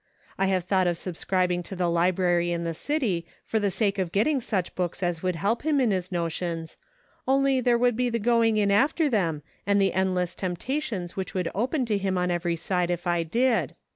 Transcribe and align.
I 0.39 0.47
have 0.47 0.63
thought 0.63 0.87
of 0.87 0.97
subscribing 0.97 1.61
to 1.61 1.75
the 1.75 1.87
library 1.87 2.51
in 2.51 2.63
the 2.63 2.73
city, 2.73 3.27
for 3.45 3.59
the 3.59 3.69
sake 3.69 3.99
of 3.99 4.07
his 4.07 4.11
getting 4.11 4.41
such 4.41 4.73
books 4.73 5.03
as 5.03 5.21
would 5.21 5.35
help 5.35 5.61
him 5.61 5.79
in 5.79 5.91
his 5.91 6.11
notions, 6.11 6.75
only 7.27 7.61
there 7.61 7.77
would 7.77 7.95
be 7.95 8.09
the 8.09 8.17
going 8.17 8.57
in 8.57 8.71
after 8.71 9.09
them 9.11 9.43
and 9.67 9.79
the 9.79 9.93
endless 9.93 10.33
temptations 10.33 11.15
which 11.15 11.35
would 11.35 11.51
open 11.53 11.85
to 11.85 11.99
him 11.99 12.17
on 12.17 12.31
every 12.31 12.55
side 12.55 12.89
if 12.89 13.05
I 13.05 13.21
did. 13.21 13.75